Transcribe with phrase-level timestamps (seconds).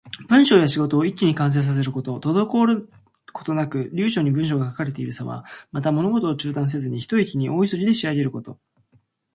[0.29, 2.17] 文章や仕事を一気に完成させること。
[2.19, 2.89] 滞る
[3.33, 5.43] ことなく流暢に文章が書かれているさま。
[5.71, 8.57] また、物事を中断せずに、ひと息に大急ぎで仕上げること。